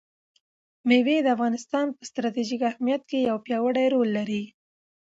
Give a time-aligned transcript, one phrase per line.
[0.87, 4.43] مېوې د افغانستان په ستراتیژیک اهمیت کې یو پیاوړی رول لري.